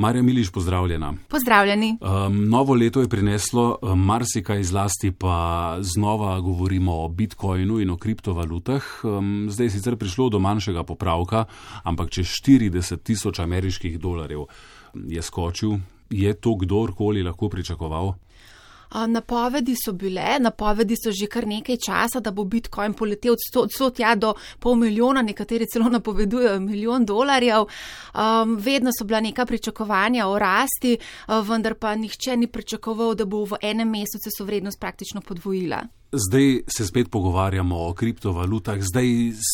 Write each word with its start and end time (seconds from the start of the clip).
Marja 0.00 0.22
Miliš, 0.22 0.50
pozdravljena. 0.50 1.14
Pozdravljeni. 1.28 1.98
Um, 2.00 2.48
novo 2.48 2.74
leto 2.74 3.00
je 3.00 3.08
prineslo 3.08 3.78
um, 3.82 4.04
marsikaj 4.04 4.62
zlasti, 4.62 5.10
pa 5.12 5.76
znova 5.80 6.40
govorimo 6.40 7.04
o 7.04 7.08
bitcoinu 7.08 7.80
in 7.80 7.90
o 7.90 7.96
kriptovalutah. 7.96 8.84
Um, 9.04 9.46
zdaj 9.50 9.66
je 9.66 9.70
sicer 9.70 9.96
prišlo 9.96 10.28
do 10.28 10.38
manjšega 10.38 10.82
popravka, 10.82 11.44
ampak 11.82 12.10
čez 12.10 12.26
40 12.26 13.02
tisoč 13.02 13.38
ameriških 13.38 14.00
dolarjev 14.00 14.46
je 14.94 15.22
skočil. 15.22 15.76
Je 16.10 16.32
to 16.34 16.54
kdorkoli 16.56 17.22
lahko 17.22 17.48
pričakoval? 17.48 18.14
Napovedi 18.90 19.74
so 19.84 19.92
bile, 19.92 20.38
napovedi 20.40 20.96
so 20.96 21.12
že 21.12 21.26
kar 21.26 21.46
nekaj 21.46 21.76
časa, 21.86 22.20
da 22.20 22.30
bo 22.30 22.44
Bitcoin 22.44 22.94
poletel 22.94 23.32
od 23.32 23.70
100 23.78 23.90
tja 23.96 24.14
do 24.14 24.34
pol 24.58 24.74
milijona, 24.74 25.22
nekateri 25.22 25.66
celo 25.66 25.88
napovedujejo 25.88 26.60
milijon 26.60 27.06
dolarjev. 27.06 27.66
Um, 28.14 28.56
vedno 28.56 28.90
so 28.98 29.04
bila 29.04 29.20
neka 29.20 29.46
pričakovanja 29.46 30.26
o 30.26 30.38
rasti, 30.38 30.96
vendar 31.28 31.74
pa 31.74 31.94
nihče 31.94 32.36
ni 32.36 32.46
pričakoval, 32.46 33.14
da 33.14 33.24
bo 33.24 33.44
v 33.44 33.62
enem 33.62 33.90
mesecu 33.90 34.30
se 34.36 34.44
vrednost 34.44 34.80
praktično 34.80 35.20
podvojila. 35.20 35.84
Zdaj 36.12 36.62
se 36.66 36.86
spet 36.86 37.10
pogovarjamo 37.10 37.86
o 37.86 37.94
kriptovalutah, 37.94 38.78
zdaj 38.80 39.06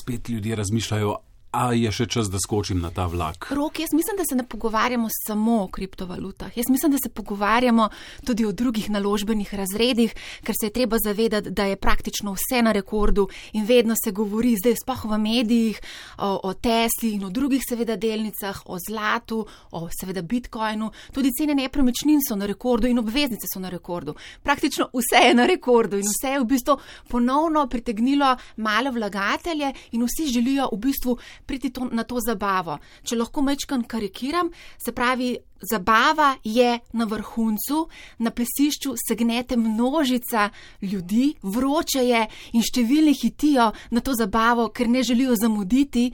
spet 0.03 0.29
ljudje 0.29 0.57
razmišljajo, 0.57 1.17
A 1.57 1.71
je 1.73 1.89
še 1.89 2.05
čas, 2.13 2.29
da 2.29 2.37
skočim 2.37 2.83
na 2.85 2.91
ta 2.93 3.07
vlak? 3.09 3.49
Rok, 3.57 3.79
jaz 3.81 3.95
mislim, 3.97 4.19
da 4.19 4.25
se 4.29 4.37
ne 4.37 4.45
pogovarjamo 4.45 5.09
samo 5.09 5.63
o 5.63 5.69
kriptovalutah. 5.73 6.53
Jaz 6.57 6.69
mislim, 6.69 6.93
da 6.93 6.99
se 7.01 7.09
pogovarjamo 7.09 7.89
tudi 8.29 8.45
o 8.45 8.53
drugih 8.53 8.91
naložbenih 8.93 9.55
razredih, 9.55 10.13
ker 10.45 10.55
se 10.61 10.69
je 10.69 10.75
treba 10.77 10.99
zavedati, 11.01 11.51
da 11.51 11.65
je 11.65 11.79
praktično 11.81 12.35
vse 12.37 12.61
na 12.63 12.75
rekordu 12.77 13.29
in 13.57 13.65
vedno 13.65 13.97
se 13.97 14.13
govori, 14.13 14.53
zdaj 14.61 14.77
sploh 14.83 15.05
v 15.09 15.19
medijih, 15.23 15.81
o, 16.19 16.29
o 16.45 16.53
Tesli 16.53 17.15
in 17.17 17.25
o 17.25 17.31
drugih, 17.33 17.65
seveda, 17.65 17.97
delnicah, 17.97 18.61
o 18.67 18.77
zlatu, 18.77 19.41
o 19.73 19.83
seveda 20.01 20.21
Bitcoinu. 20.23 20.91
Tudi 21.17 21.33
cene 21.39 21.57
nepremičnin 21.57 22.21
so 22.21 22.37
na 22.37 22.51
rekordu 22.53 22.91
in 22.93 23.01
obveznice 23.01 23.49
so 23.49 23.65
na 23.65 23.73
rekordu. 23.73 24.13
Praktično 24.45 24.91
vse 24.93 25.25
je 25.31 25.33
na 25.41 25.49
rekordu 25.49 25.97
in 25.97 26.05
vse 26.05 26.37
je 26.37 26.45
v 26.45 26.51
bistvu 26.53 26.77
ponovno 27.09 27.65
pritegnilo 27.67 28.35
male 28.61 28.93
vlagatelje 28.93 29.73
in 29.97 30.05
vsi 30.05 30.29
želijo 30.37 30.69
v 30.73 30.83
bistvu 30.85 31.17
priti 31.47 31.71
to, 31.71 31.89
na 31.93 32.05
to 32.05 32.21
zabavo. 32.21 32.79
Če 33.03 33.17
lahko 33.17 33.43
mečkam 33.43 33.85
karikiram, 33.85 34.51
se 34.79 34.93
pravi, 34.93 35.37
zabava 35.71 36.35
je 36.45 36.79
na 36.93 37.05
vrhuncu, 37.05 37.87
na 38.19 38.31
plesišču 38.31 38.95
se 39.09 39.15
gnete 39.15 39.57
množica 39.57 40.51
ljudi, 40.83 41.35
vroče 41.43 42.05
je 42.05 42.25
in 42.53 42.65
številni 42.67 43.15
hitijo 43.17 43.71
na 43.91 44.01
to 44.01 44.15
zabavo, 44.19 44.69
ker 44.69 44.89
ne 44.89 45.03
želijo 45.07 45.37
zamuditi 45.41 46.11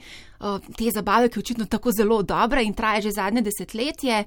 te 0.77 0.91
zabave, 0.91 1.29
ki 1.29 1.39
je 1.39 1.43
očitno 1.43 1.65
tako 1.65 1.91
zelo 1.91 2.21
dobra 2.23 2.61
in 2.61 2.73
traja 2.73 3.01
že 3.01 3.11
zadnje 3.11 3.41
desetletje. 3.41 4.23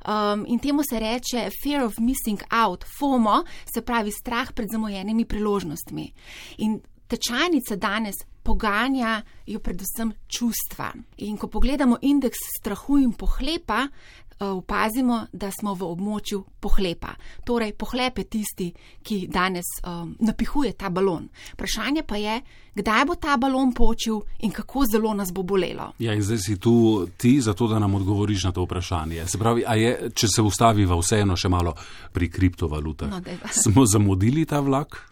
Um, 0.00 0.44
in 0.48 0.58
temu 0.58 0.82
se 0.82 0.98
reče 0.98 1.50
fear 1.62 1.84
of 1.84 1.98
missing 1.98 2.40
out, 2.50 2.84
FOMO, 2.98 3.44
se 3.74 3.82
pravi 3.82 4.10
strah 4.10 4.52
pred 4.52 4.68
zamujenimi 4.72 5.24
priložnostmi. 5.24 6.12
In 6.58 6.80
tečajnica 7.10 7.76
danes 7.76 8.22
poganjajo 8.42 9.60
predvsem 9.62 10.12
čustva. 10.28 10.92
In 11.16 11.36
ko 11.36 11.48
pogledamo 11.48 11.98
indeks 12.02 12.38
strahu 12.58 12.98
in 12.98 13.12
pohlepa, 13.12 13.82
eh, 13.84 14.44
opazimo, 14.44 15.26
da 15.32 15.50
smo 15.50 15.74
v 15.74 15.84
območju 15.84 16.44
pohlepa. 16.60 17.14
Torej, 17.44 17.72
pohlep 17.72 18.18
je 18.18 18.24
tisti, 18.24 18.72
ki 19.02 19.26
danes 19.28 19.66
um, 19.84 20.16
napihuje 20.20 20.72
ta 20.72 20.88
balon. 20.90 21.28
Vprašanje 21.52 22.02
pa 22.02 22.16
je, 22.16 22.40
kdaj 22.74 23.04
bo 23.04 23.14
ta 23.14 23.36
balon 23.36 23.74
počil 23.74 24.22
in 24.40 24.50
kako 24.50 24.84
zelo 24.92 25.14
nas 25.14 25.32
bo 25.32 25.42
bolelo. 25.42 25.92
Ja, 25.98 26.14
in 26.14 26.22
zdaj 26.22 26.38
si 26.38 26.56
tu 26.56 27.06
ti, 27.16 27.40
zato 27.40 27.68
da 27.68 27.78
nam 27.78 27.94
odgovoriš 27.94 28.44
na 28.44 28.52
to 28.52 28.64
vprašanje. 28.64 29.26
Se 29.26 29.38
pravi, 29.38 29.64
je, 29.76 30.10
če 30.14 30.28
se 30.28 30.42
ustaviva 30.42 30.96
vseeno 30.96 31.36
še 31.36 31.48
malo 31.48 31.74
pri 32.12 32.30
kriptovalutah, 32.30 33.10
no, 33.10 33.20
smo 33.52 33.86
zamudili 33.86 34.46
ta 34.46 34.60
vlak? 34.60 35.09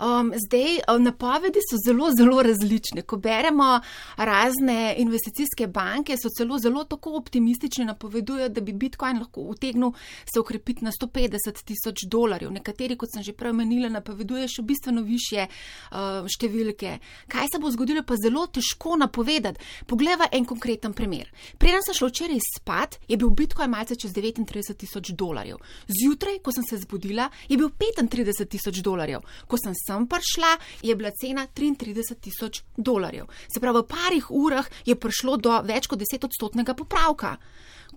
Um, 0.00 0.32
zdaj, 0.46 0.98
napovedi 0.98 1.58
so 1.70 1.76
zelo, 1.86 2.10
zelo 2.18 2.42
različne. 2.42 3.02
Ko 3.02 3.16
beremo 3.16 3.80
razne 4.16 4.94
investicijske 4.98 5.66
banke, 5.66 6.16
so 6.16 6.28
celo 6.38 6.58
zelo 6.58 6.84
tako 6.84 7.16
optimistične, 7.16 7.84
napovedujejo, 7.84 8.48
da 8.48 8.60
bi 8.60 8.72
Bitcoin 8.72 9.18
lahko 9.18 9.40
utegnil 9.40 9.92
se 10.34 10.40
ukrepiti 10.40 10.84
na 10.84 10.90
150 10.92 11.64
tisoč 11.64 12.04
dolarjev. 12.08 12.50
Nekateri, 12.50 12.96
kot 12.96 13.12
sem 13.14 13.22
že 13.22 13.32
prej 13.32 13.52
omenila, 13.52 13.88
napovedujejo 13.88 14.48
še 14.48 14.62
bistveno 14.62 15.02
više 15.02 15.46
uh, 15.46 16.26
številke. 16.28 16.96
Kaj 17.28 17.52
se 17.52 17.60
bo 17.60 17.70
zgodilo, 17.70 18.02
pa 18.02 18.16
zelo 18.16 18.46
težko 18.46 18.96
napovedati. 18.96 19.60
Poglejva 19.86 20.30
en 20.32 20.44
konkreten 20.44 20.96
primer. 20.96 21.28
Preden 21.58 21.84
sem 21.86 21.94
šla 21.94 22.08
včeraj 22.08 22.42
spat, 22.56 22.98
je 23.08 23.20
bil 23.20 23.30
Bitcoin 23.36 23.70
malce 23.70 23.96
čez 24.00 24.16
39 24.16 24.74
tisoč 24.80 25.12
dolarjev. 25.12 25.60
Zjutraj, 25.88 26.40
ko 26.40 26.52
sem 26.56 26.64
se 26.64 26.80
zbudila, 26.86 27.28
je 27.48 27.60
bil 27.60 27.68
35 27.68 28.48
tisoč 28.48 28.80
dolarjev 28.84 29.20
sem 29.60 29.74
prišla, 30.10 30.56
je 30.82 30.96
bila 30.96 31.10
cena 31.10 31.46
33 31.46 32.14
tisoč 32.20 32.62
dolarjev. 32.76 33.26
Se 33.48 33.60
pravi, 33.60 33.82
v 33.82 33.88
parih 33.88 34.30
urah 34.30 34.68
je 34.86 34.96
prišlo 34.96 35.36
do 35.36 35.56
več 35.66 35.88
kot 35.90 36.00
10 36.00 36.28
odstotnega 36.28 36.74
popravka. 36.74 37.36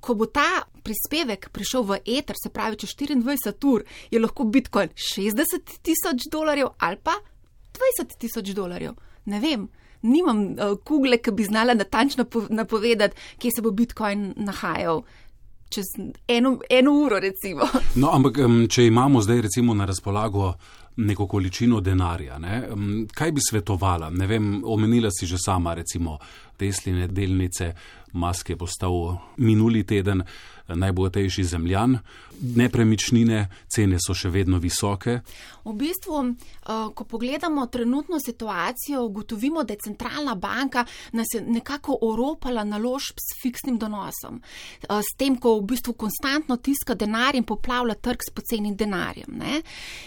Ko 0.03 0.15
bo 0.19 0.25
ta 0.25 0.65
prispevek 0.83 1.49
prišel 1.53 1.85
v 1.87 1.99
eter, 2.17 2.35
se 2.35 2.49
pravi, 2.49 2.79
čez 2.81 2.95
24 2.97 3.69
ur, 3.69 3.85
je 4.11 4.19
lahko 4.19 4.43
Bitcoin 4.43 4.89
60 4.97 5.79
tisoč 5.85 6.27
dolarjev 6.31 6.73
ali 6.79 6.99
pa 7.03 7.15
20 7.73 8.17
tisoč 8.19 8.51
dolarjev. 8.57 8.97
Ne 9.25 9.39
vem, 9.39 9.67
nimam 10.03 10.45
uh, 10.51 10.77
kugle, 10.83 11.17
ki 11.17 11.31
bi 11.31 11.43
znala 11.43 11.73
natančno 11.73 12.25
napovedati, 12.49 13.15
kje 13.39 13.51
se 13.55 13.61
bo 13.61 13.71
Bitcoin 13.71 14.33
nahajal. 14.35 15.03
Čez 15.69 15.85
eno, 16.27 16.59
eno 16.69 16.91
uro, 16.91 17.19
recimo. 17.19 17.65
No, 17.95 18.11
ampak, 18.13 18.37
če 18.69 18.85
imamo 18.87 19.21
zdaj, 19.21 19.41
recimo, 19.47 19.73
na 19.73 19.87
razpolago 19.89 20.53
neko 20.95 21.27
količino 21.27 21.81
denarja. 21.81 22.39
Ne? 22.39 22.61
Kaj 23.13 23.31
bi 23.31 23.41
svetovala? 23.49 24.09
Ne 24.09 24.27
vem, 24.27 24.61
omenila 24.65 25.09
si 25.11 25.25
že 25.25 25.37
sama, 25.37 25.73
recimo, 25.73 26.19
tesline 26.57 27.07
delnice, 27.07 27.73
maske 28.13 28.55
postal 28.55 29.17
minuli 29.37 29.83
teden 29.83 30.23
najbogatejši 30.67 31.43
zemljan, 31.43 31.97
nepremičnine, 32.55 33.47
cene 33.67 33.97
so 34.01 34.15
še 34.15 34.29
vedno 34.31 34.59
visoke. 34.63 35.19
V 35.63 35.73
bistvu, 35.79 36.19
eh, 36.23 36.71
ko 36.95 37.03
pogledamo 37.03 37.65
trenutno 37.67 38.19
situacijo, 38.19 39.03
ugotovimo, 39.05 39.63
da 39.63 39.73
je 39.73 39.79
centralna 39.83 40.35
banka 40.35 40.85
nas 41.11 41.27
nekako 41.47 41.97
oropala 42.01 42.63
naložb 42.63 43.15
s 43.17 43.41
fiksnim 43.41 43.77
donosom. 43.77 44.41
Eh, 44.41 45.01
s 45.01 45.17
tem, 45.17 45.37
ko 45.37 45.59
v 45.59 45.65
bistvu 45.65 45.93
konstantno 45.93 46.57
tiska 46.57 46.95
denar 46.95 47.35
in 47.35 47.43
poplavlja 47.43 47.95
trg 47.95 48.19
s 48.27 48.31
pocenim 48.31 48.75
denarjem. 48.75 49.37
Ne? 49.37 49.61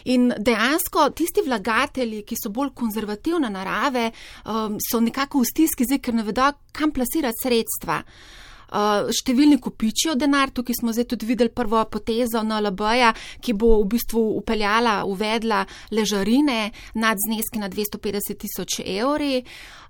In 0.04 0.32
dejansko 0.38 0.75
tisti 1.14 1.44
vlagatelji, 1.46 2.24
ki 2.26 2.36
so 2.38 2.50
bolj 2.50 2.72
konzervativne 2.74 3.50
narave, 3.50 4.10
eh, 4.10 4.80
so 4.90 5.00
nekako 5.00 5.40
v 5.40 5.50
stiski, 5.50 5.84
zdaj, 5.84 5.98
ker 5.98 6.14
ne 6.14 6.22
vedo, 6.22 6.50
kam 6.72 6.92
plasirati 6.92 7.42
sredstva. 7.42 8.02
Uh, 8.02 8.45
številni 8.68 9.60
kupičijo 9.62 10.14
denar, 10.18 10.50
tukaj 10.50 10.80
smo 10.80 10.92
zdaj 10.92 11.08
tudi 11.12 11.26
videli 11.26 11.50
prvo 11.50 11.84
potezo 11.90 12.42
na 12.42 12.60
LB-ja, 12.60 13.12
ki 13.40 13.54
bo 13.54 13.80
v 13.82 13.88
bistvu 13.96 14.22
upeljala, 14.40 15.04
uvedla 15.06 15.64
ležarine 15.90 16.72
nad 16.94 17.18
zneski 17.26 17.62
na 17.62 17.68
250 17.70 18.38
tisoč 18.38 18.80
evri. 18.84 19.44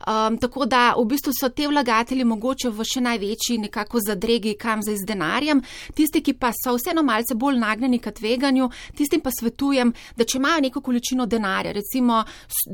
Um, 0.06 0.36
tako 0.38 0.66
da 0.66 0.94
v 0.98 1.06
bistvu 1.08 1.32
so 1.32 1.48
te 1.48 1.66
vlagatelji 1.68 2.24
mogoče 2.28 2.68
v 2.70 2.84
še 2.84 3.00
največji 3.00 3.58
nekako 3.64 4.00
zadregi, 4.04 4.52
kam 4.60 4.82
za 4.84 4.92
izdenarjem. 4.92 5.62
Tisti, 5.96 6.20
ki 6.20 6.36
pa 6.36 6.52
so 6.54 6.76
vseeno 6.76 7.02
malce 7.02 7.34
bolj 7.34 7.56
nagnjeni 7.58 7.98
k 7.98 8.12
tveganju, 8.12 8.68
tistim 8.96 9.22
pa 9.24 9.32
svetujem, 9.32 9.94
da 10.16 10.24
če 10.28 10.38
imajo 10.38 10.60
neko 10.66 10.82
količino 10.84 11.26
denarja, 11.26 11.72
recimo 11.72 12.22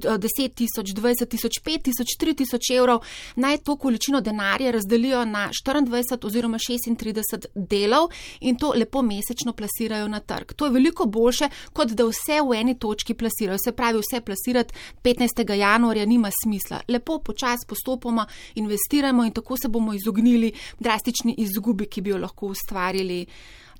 10 0.03 0.57
tisoč, 0.59 0.93
20 0.99 1.31
tisoč, 1.31 1.61
5 1.63 1.87
tisoč, 1.89 2.17
3 2.19 2.37
tisoč 2.43 2.71
evrov, 2.75 3.07
naj 3.37 3.63
to 3.63 3.77
količino 3.77 4.21
denarja 4.21 4.75
razdelijo 4.75 5.25
na 5.25 5.49
24 5.55 5.92
25 5.93 6.27
oziroma 6.27 6.59
36 6.59 7.47
delov 7.55 8.11
in 8.41 8.57
to 8.57 8.73
lepo 8.77 9.03
mesečno 9.03 9.53
plasirajo 9.53 10.09
na 10.09 10.21
trg. 10.21 10.53
To 10.57 10.67
je 10.67 10.73
veliko 10.73 11.07
boljše, 11.07 11.49
kot 11.73 11.93
da 11.93 12.05
vse 12.09 12.41
v 12.49 12.59
eni 12.61 12.79
točki 12.79 13.15
plasirajo. 13.15 13.59
Se 13.65 13.73
pravi, 13.73 14.01
vse 14.01 14.21
plasirati 14.21 14.75
15. 15.03 15.53
januarja 15.55 16.07
nima 16.07 16.31
smisla. 16.43 16.81
Lepo 16.89 17.19
počasi 17.19 17.67
postopoma 17.69 18.27
investiramo 18.55 19.25
in 19.25 19.33
tako 19.33 19.57
se 19.57 19.69
bomo 19.69 19.95
izognili 19.95 20.53
drastični 20.81 21.35
izgubi, 21.39 21.87
ki 21.87 22.01
bi 22.01 22.11
jo 22.11 22.19
lahko 22.19 22.47
ustvarili 22.47 23.27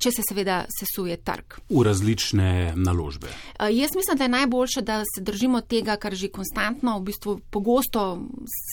če 0.03 0.11
se 0.11 0.25
seveda 0.27 0.63
sesuje 0.73 1.17
trg. 1.23 1.59
V 1.71 1.83
različne 1.87 2.73
naložbe. 2.77 3.31
Uh, 3.31 3.69
jaz 3.71 3.95
mislim, 3.97 4.19
da 4.19 4.25
je 4.25 4.35
najboljše, 4.35 4.83
da 4.83 5.03
se 5.07 5.23
držimo 5.23 5.61
tega, 5.61 5.97
kar 5.97 6.15
že 6.19 6.31
konstantno, 6.33 6.99
v 6.99 7.07
bistvu 7.11 7.37
pogosto 7.51 8.23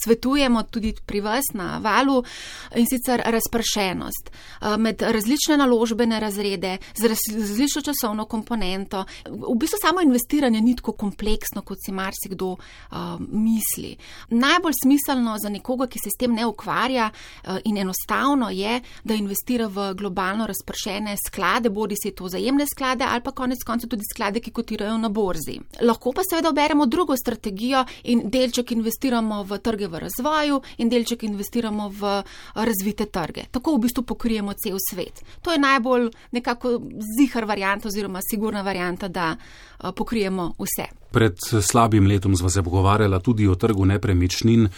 svetujemo 0.03 0.63
tudi 0.63 0.93
pri 1.05 1.21
vas 1.21 1.51
na 1.53 1.77
valu 1.83 2.23
in 2.75 2.87
sicer 2.89 3.21
razpršenost 3.25 4.31
uh, 4.31 4.77
med 4.77 5.01
različne 5.01 5.57
naložbene 5.57 6.19
razrede, 6.19 6.77
z 6.97 7.11
različno 7.13 7.81
časovno 7.85 8.25
komponento. 8.25 9.05
V 9.25 9.55
bistvu 9.59 9.79
samo 9.81 10.01
investiranje 10.01 10.61
ni 10.61 10.75
tako 10.75 10.95
kompleksno, 10.97 11.61
kot 11.61 11.77
si 11.85 11.91
marsikdo 11.91 12.55
uh, 12.55 12.97
misli. 13.19 13.95
Najbolj 14.29 14.73
smiselno 14.83 15.37
za 15.37 15.49
nekoga, 15.49 15.87
ki 15.87 15.99
se 16.03 16.09
s 16.09 16.19
tem 16.19 16.33
ne 16.33 16.45
ukvarja 16.45 17.09
in 17.65 17.77
enostavno 17.77 18.49
je, 18.49 18.79
da 19.03 19.13
investira 19.13 19.67
v 19.67 19.93
globalno 19.97 20.47
razpršene 20.47 21.15
sklade, 21.27 21.69
bodi 21.69 21.95
si 22.03 22.11
to 22.11 22.29
zajemne 22.29 22.65
sklade 22.67 23.05
ali 23.07 23.21
pa 23.21 23.31
konec 23.31 23.63
konca 23.65 23.87
tudi 23.87 24.03
sklade, 24.13 24.39
ki 24.39 24.51
kotirajo 24.51 24.97
na 24.97 25.09
borzi. 25.09 25.59
Lahko 25.81 26.13
pa 26.15 26.21
seveda 26.29 26.49
oberemo 26.49 26.85
drugo 26.85 27.17
strategijo 27.17 27.85
in 28.03 28.29
delček 28.29 28.71
investiramo 28.71 29.43
v 29.43 29.57
trge 29.57 29.87
v 29.87 29.99
razvoju 30.05 30.61
in 30.77 30.89
delček 30.89 31.23
investiramo 31.23 31.89
v 31.89 32.23
razvite 32.55 33.05
trge. 33.05 33.47
Tako 33.51 33.75
v 33.75 33.83
bistvu 33.87 34.03
pokrijemo 34.03 34.53
cel 34.53 34.77
svet. 34.89 35.23
To 35.41 35.51
je 35.51 35.59
najbolj 35.59 36.09
nekako 36.31 36.79
zihar 37.17 37.45
varianta 37.45 37.87
oziroma 37.87 38.19
sigurna 38.29 38.61
varianta, 38.61 39.07
da 39.07 39.35
pokrijemo 39.95 40.53
vse. 40.59 40.89
Pred 41.11 41.37
slabim 41.61 42.07
letom 42.07 42.35
smo 42.35 42.49
se 42.49 42.63
pogovarjali 42.63 43.21
tudi 43.23 43.47
o 43.47 43.55
trgu 43.55 43.85
nepremičnin. 43.85 44.69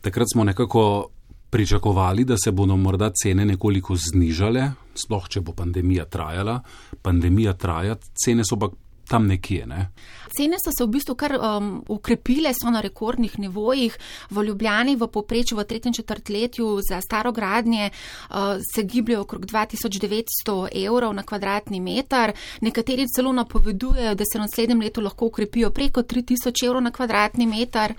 Takrat 0.00 0.26
smo 0.32 0.44
nekako 0.44 1.08
pričakovali, 1.50 2.24
da 2.24 2.36
se 2.44 2.50
bodo 2.50 2.76
morda 2.76 3.10
cene 3.22 3.44
nekoliko 3.44 3.96
znižale, 3.96 4.70
sploh 5.00 5.28
če 5.28 5.42
bo 5.44 5.56
pandemija 5.56 6.06
trajala. 6.10 6.60
Pandemija 7.02 7.56
traja, 7.58 7.96
cene 8.24 8.44
so 8.46 8.58
pa 8.60 8.70
tam 9.10 9.26
nekje. 9.26 9.66
Ne? 9.66 9.88
Cene 10.36 10.58
so 10.62 10.70
se 10.70 10.84
v 10.86 10.92
bistvu 10.94 11.16
kar 11.18 11.34
um, 11.34 11.70
ukrepile, 11.90 12.52
so 12.54 12.70
na 12.70 12.82
rekordnih 12.84 13.38
nivojih. 13.42 13.96
V 14.30 14.44
Ljubljani 14.46 14.94
v 14.96 15.08
poprečju 15.10 15.58
v 15.58 15.66
tretjem 15.66 15.94
četrtletju 15.94 16.68
za 16.86 17.00
staro 17.02 17.32
gradnje 17.32 17.90
uh, 17.90 18.62
se 18.74 18.86
gibljajo 18.86 19.26
okrog 19.26 19.46
2900 19.50 20.86
evrov 20.86 21.14
na 21.14 21.26
kvadratni 21.26 21.80
meter. 21.80 22.32
Nekateri 22.60 23.08
celo 23.10 23.32
napovedujejo, 23.32 24.14
da 24.14 24.24
se 24.24 24.38
v 24.38 24.46
naslednjem 24.46 24.86
letu 24.86 25.02
lahko 25.02 25.26
ukrepijo 25.26 25.70
preko 25.70 26.02
3000 26.02 26.66
evrov 26.66 26.82
na 26.82 26.94
kvadratni 26.94 27.46
meter. 27.50 27.94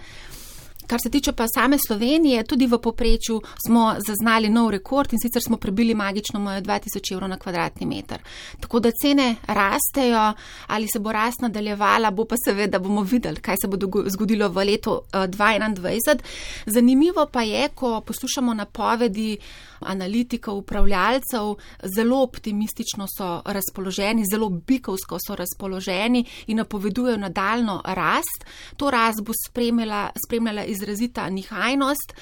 Kar 0.92 1.00
se 1.04 1.10
tiče 1.10 1.32
pa 1.32 1.46
same 1.48 1.78
Slovenije, 1.88 2.44
tudi 2.44 2.68
v 2.68 2.78
poprečju 2.78 3.42
smo 3.68 3.96
zaznali 4.08 4.50
nov 4.50 4.70
rekord 4.72 5.14
in 5.14 5.20
sicer 5.20 5.42
smo 5.42 5.58
prebili 5.58 5.96
magično 5.96 6.40
mojo 6.40 6.62
2000 6.62 7.14
evrov 7.14 7.30
na 7.30 7.38
kvadratni 7.38 7.86
meter. 7.88 8.20
Tako 8.60 8.80
da 8.80 8.92
cene 9.02 9.36
rastejo, 9.48 10.34
ali 10.68 10.88
se 10.88 11.00
bo 11.00 11.12
rast 11.12 11.42
nadaljevala, 11.42 12.12
bo 12.12 12.26
pa 12.26 12.36
seveda 12.46 12.80
bomo 12.80 13.04
videli, 13.04 13.40
kaj 13.40 13.56
se 13.62 13.68
bo 13.68 13.78
zgodilo 14.08 14.50
v 14.50 14.66
letu 14.66 15.00
2021. 15.14 16.12
Eh, 16.12 16.18
Zanimivo 16.66 17.26
pa 17.32 17.42
je, 17.42 17.70
ko 17.70 18.02
poslušamo 18.02 18.54
napovedi 18.54 19.38
analitikov, 19.80 20.58
upravljalcev, 20.58 21.56
zelo 21.96 22.22
optimistično 22.24 23.08
so 23.18 23.42
razpoloženi, 23.46 24.26
zelo 24.32 24.50
bikovsko 24.50 25.18
so 25.28 25.36
razpoloženi 25.36 26.26
in 26.48 26.58
napovedujejo 26.58 27.18
nadaljno 27.18 27.82
rast. 27.86 28.46
To 28.78 28.92
rast 28.92 29.22
bo 29.22 29.34
spremljala, 29.48 30.10
spremljala 30.26 30.66
izrazita 30.82 31.30
nihajnost. 31.30 32.14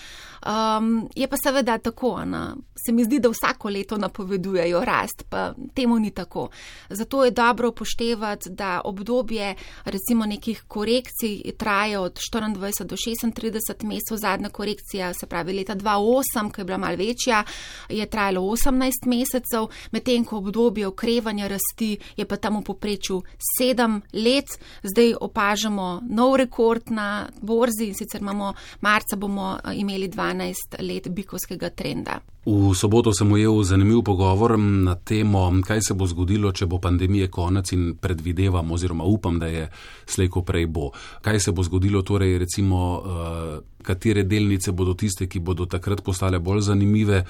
Um, 0.45 1.09
je 1.15 1.27
pa 1.27 1.35
seveda 1.43 1.77
tako, 1.77 2.25
na, 2.25 2.55
se 2.85 2.91
mi 2.91 3.03
zdi, 3.03 3.19
da 3.19 3.29
vsako 3.29 3.69
leto 3.69 3.97
napovedujejo 3.97 4.85
rast, 4.85 5.23
pa 5.29 5.53
temu 5.73 5.99
ni 5.99 6.11
tako. 6.11 6.49
Zato 6.89 7.25
je 7.25 7.31
dobro 7.31 7.69
upoštevati, 7.69 8.49
da 8.49 8.81
obdobje 8.85 9.55
recimo 9.85 10.25
nekih 10.25 10.63
korekcij 10.67 11.51
traja 11.57 12.01
od 12.01 12.19
24 12.33 12.83
do 12.83 12.95
36 12.95 13.83
mesecev. 13.83 14.17
Zadnja 14.17 14.49
korekcija, 14.49 15.13
se 15.13 15.27
pravi 15.27 15.53
leta 15.53 15.75
2008, 15.75 16.51
ki 16.51 16.61
je 16.61 16.65
bila 16.65 16.77
mal 16.77 16.95
večja, 16.95 17.43
je 17.89 18.05
trajalo 18.05 18.41
18 18.41 18.91
mesecev, 19.05 19.67
medtem 19.91 20.25
ko 20.25 20.37
obdobje 20.37 20.87
okrevanja 20.87 21.47
rasti 21.47 21.97
je 22.17 22.25
pa 22.25 22.35
tam 22.35 22.59
v 22.59 22.63
poprečju 22.63 23.21
7 23.61 24.01
let. 24.13 24.59
Zdaj 24.83 25.13
opažamo 25.21 26.01
nov 26.09 26.35
rekord 26.35 26.91
na 26.91 27.27
borzi 27.41 27.85
in 27.85 27.93
sicer 27.93 28.21
imamo 28.21 28.53
marca 28.81 29.15
bomo 29.15 29.57
imeli 29.73 30.07
12. 30.07 30.28
12 30.33 30.75
let 30.79 31.09
bikovskega 31.09 31.69
trenda. 31.69 32.19
V 32.45 32.73
soboto 32.75 33.13
sem 33.13 33.31
ujel 33.31 33.63
zanimiv 33.63 34.03
pogovor 34.03 34.59
na 34.59 34.95
temo, 34.95 35.49
kaj 35.65 35.81
se 35.81 35.93
bo 35.93 36.07
zgodilo, 36.07 36.51
če 36.51 36.65
bo 36.65 36.79
pandemije 36.79 37.27
konec 37.27 37.71
in 37.73 37.95
predvidevam 38.01 38.71
oziroma 38.71 39.03
upam, 39.03 39.39
da 39.39 39.47
je 39.47 39.69
slejko 40.05 40.41
prej 40.41 40.67
bo. 40.67 40.91
Kaj 41.21 41.39
se 41.39 41.51
bo 41.51 41.63
zgodilo 41.63 42.01
torej, 42.01 42.37
recimo, 42.37 42.79
uh, 42.97 43.83
katere 43.83 44.23
delnice 44.23 44.71
bodo 44.71 44.93
tiste, 44.93 45.27
ki 45.27 45.39
bodo 45.39 45.65
takrat 45.65 46.01
postale 46.01 46.39
bolj 46.39 46.61
zanimive. 46.71 47.23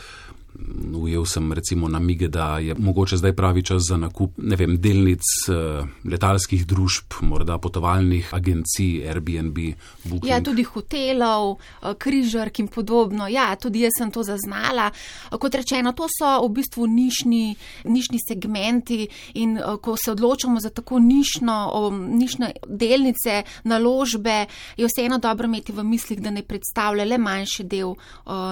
Ujel 0.95 1.25
sem 1.25 1.53
recimo 1.53 1.87
namige, 1.87 2.27
da 2.27 2.57
je 2.57 2.75
mogoče 2.77 3.17
zdaj 3.17 3.33
pravi 3.35 3.63
čas 3.63 3.81
za 3.89 3.97
nakup 3.97 4.31
vem, 4.37 4.77
delnic 4.81 5.21
eh, 5.49 5.85
letalskih 6.03 6.65
družb, 6.67 7.13
morda 7.21 7.57
potovalnih 7.57 8.33
agencij, 8.33 9.07
Airbnb. 9.07 9.57
Booking. 10.03 10.25
Ja, 10.27 10.41
tudi 10.43 10.63
hotelov, 10.63 11.57
eh, 11.57 11.93
križark 11.97 12.59
in 12.59 12.67
podobno. 12.67 13.27
Ja, 13.27 13.55
tudi 13.55 13.85
jaz 13.85 13.93
sem 13.97 14.11
to 14.11 14.23
zaznala. 14.23 14.89
Kot 15.29 15.55
rečeno, 15.55 15.93
to 15.93 16.07
so 16.11 16.31
v 16.47 16.49
bistvu 16.59 16.87
nišni, 16.87 17.55
nišni 17.85 18.19
segmenti 18.27 19.07
in 19.33 19.57
eh, 19.57 19.77
ko 19.81 19.95
se 19.97 20.11
odločamo 20.11 20.59
za 20.59 20.69
tako 20.69 20.99
nišno, 20.99 21.89
nišne 22.09 22.51
delnice, 22.67 23.43
naložbe, 23.63 24.45
je 24.77 24.87
vseeno 24.89 25.17
dobro 25.17 25.45
imeti 25.45 25.71
v 25.71 25.83
mislih, 25.83 26.21
da 26.21 26.33
ne 26.33 26.43
predstavlja 26.43 27.05
le 27.05 27.17
manjši 27.17 27.63
del 27.63 27.93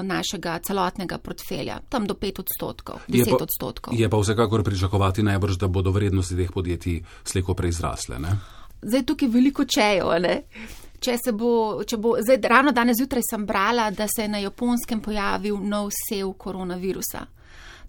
našega 0.03 0.59
celotnega 0.63 1.17
portfelja 1.17 1.79
tam 1.89 2.07
do 2.07 2.13
5 2.13 2.39
odstotkov, 2.39 2.99
10 3.07 3.17
je 3.17 3.25
pa, 3.25 3.43
odstotkov. 3.43 3.93
Je 3.93 4.09
pa 4.09 4.17
vsekakor 4.17 4.63
pričakovati 4.63 5.23
najbrž, 5.23 5.57
da 5.57 5.67
bodo 5.67 5.91
vrednosti 5.91 6.35
teh 6.35 6.51
podjetij 6.51 7.01
slejko 7.23 7.53
prej 7.53 7.71
zrasle. 7.71 8.19
Ne? 8.19 8.37
Zdaj 8.81 9.05
tukaj 9.05 9.29
veliko 9.31 9.65
čejo. 9.65 10.11
Ne? 10.19 10.41
Če 10.99 11.17
se 11.21 11.31
bo, 11.31 11.83
če 11.85 11.97
bo, 11.97 12.17
zdaj 12.21 12.41
ravno 12.49 12.71
danes 12.71 12.97
zjutraj 12.97 13.23
sem 13.29 13.45
brala, 13.45 13.91
da 13.91 14.07
se 14.09 14.25
je 14.25 14.27
na 14.27 14.41
japonskem 14.41 15.01
pojavil 15.01 15.59
nov 15.61 15.91
sev 15.93 16.33
koronavirusa 16.33 17.25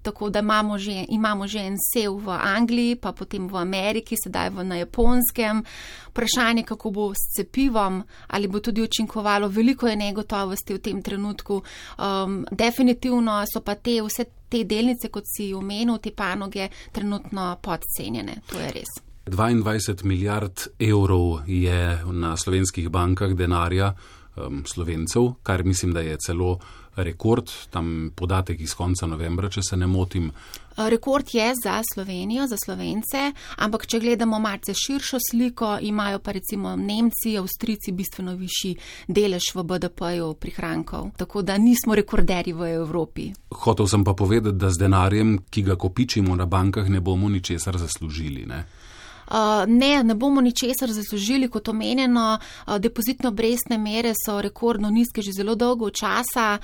tako 0.08 0.30
da 0.30 0.40
imamo 0.40 0.78
že, 0.78 1.04
imamo 1.08 1.46
že 1.46 1.58
en 1.58 1.76
sev 1.92 2.16
v 2.24 2.32
Angliji, 2.32 2.96
pa 2.96 3.12
potem 3.12 3.48
v 3.48 3.56
Ameriki, 3.56 4.16
sedaj 4.16 4.50
v 4.56 4.64
na 4.64 4.80
japonskem. 4.80 5.62
Vprašanje, 6.08 6.64
kako 6.66 6.90
bo 6.90 7.10
s 7.14 7.36
cepivom, 7.36 8.02
ali 8.28 8.48
bo 8.48 8.60
tudi 8.60 8.82
učinkovalo, 8.82 9.48
veliko 9.48 9.86
je 9.86 9.96
negotovosti 9.96 10.74
v 10.74 10.82
tem 10.82 11.02
trenutku. 11.02 11.62
Um, 11.98 12.44
definitivno 12.50 13.44
so 13.46 13.60
pa 13.60 13.74
te 13.74 14.00
vse 14.02 14.24
te 14.48 14.64
delnice, 14.64 15.12
kot 15.12 15.28
si 15.28 15.52
omenil, 15.54 15.98
te 16.00 16.10
panoge, 16.16 16.70
trenutno 16.92 17.58
podcenjene. 17.62 18.40
To 18.48 18.58
je 18.58 18.72
res. 18.72 18.94
22 19.28 20.04
milijard 20.08 20.72
evrov 20.80 21.44
je 21.46 22.00
na 22.12 22.36
slovenskih 22.36 22.88
bankah 22.88 23.36
denarja 23.36 23.92
um, 24.46 24.62
slovencev, 24.66 25.32
kar 25.42 25.64
mislim, 25.64 25.92
da 25.92 26.00
je 26.00 26.16
celo 26.26 26.58
rekord, 26.96 27.50
tam 27.70 28.10
podatek 28.14 28.60
iz 28.60 28.74
konca 28.74 29.06
novembra, 29.06 29.48
če 29.48 29.62
se 29.62 29.76
ne 29.76 29.86
motim. 29.86 30.30
Rekord 30.78 31.26
je 31.32 31.52
za 31.64 31.80
Slovenijo, 31.94 32.46
za 32.46 32.56
Slovence, 32.64 33.32
ampak 33.56 33.86
če 33.86 33.98
gledamo 34.00 34.38
malce 34.38 34.74
širšo 34.74 35.18
sliko, 35.30 35.72
imajo 35.82 36.20
pa 36.22 36.32
recimo 36.32 36.76
Nemci, 36.76 37.34
Avstrici 37.38 37.92
bistveno 37.92 38.36
višji 38.38 38.76
delež 39.08 39.50
v 39.54 39.64
BDP-ju 39.66 40.32
prihrankov. 40.38 41.10
Tako 41.16 41.42
da 41.42 41.58
nismo 41.58 41.98
rekorderji 41.98 42.54
v 42.54 42.70
Evropi. 42.76 43.30
Hotev 43.50 43.90
sem 43.90 44.04
pa 44.04 44.14
povedati, 44.14 44.56
da 44.56 44.70
z 44.70 44.84
denarjem, 44.84 45.38
ki 45.50 45.66
ga 45.66 45.76
kopičimo 45.76 46.36
na 46.36 46.46
bankah, 46.46 46.86
ne 46.88 47.00
bomo 47.00 47.28
ničesar 47.28 47.78
zaslužili. 47.78 48.46
Ne? 48.46 48.64
Ne, 49.66 50.02
ne 50.04 50.14
bomo 50.14 50.40
ničesar 50.40 50.92
zaslužili, 50.92 51.48
kot 51.48 51.68
omenjeno. 51.68 52.38
Depozitno 52.78 53.30
brestne 53.30 53.78
mere 53.78 54.12
so 54.26 54.40
rekordno 54.40 54.90
nizke 54.90 55.22
že 55.22 55.32
zelo 55.32 55.54
dolgo 55.54 55.90
časa. 55.90 56.58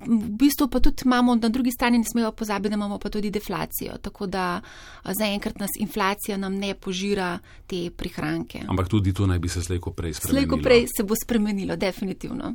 V 0.00 0.28
bistvu 0.38 0.68
pa 0.68 0.80
tudi 0.80 1.02
imamo 1.04 1.34
na 1.34 1.48
drugi 1.48 1.70
strani, 1.70 1.98
ne 1.98 2.04
smemo 2.04 2.32
pozabiti, 2.32 2.68
da 2.68 2.74
imamo 2.74 2.98
pa 2.98 3.08
tudi 3.08 3.30
deflacijo. 3.30 3.98
Tako 4.02 4.26
da 4.26 4.60
zaenkrat 5.04 5.58
nas 5.58 5.70
inflacija 5.78 6.36
nam 6.36 6.54
ne 6.54 6.74
požira 6.74 7.38
te 7.66 7.90
prihranke. 7.96 8.60
Ampak 8.68 8.88
tudi 8.88 9.12
to 9.12 9.26
naj 9.26 9.38
bi 9.38 9.48
se 9.48 9.62
slejko 9.62 9.90
prej 9.90 10.14
spremenilo. 10.14 10.40
Slejko 10.40 10.62
prej 10.62 10.86
se 10.96 11.02
bo 11.02 11.14
spremenilo, 11.24 11.76
definitivno. 11.76 12.50